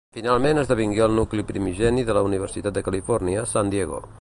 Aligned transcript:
Finalment 0.17 0.59
esdevingué 0.61 1.03
el 1.07 1.13
nucli 1.19 1.45
primigeni 1.51 2.07
de 2.07 2.15
la 2.19 2.25
Universitat 2.31 2.79
de 2.79 2.85
Califòrnia, 2.89 3.45
San 3.53 3.71
Diego. 3.77 4.03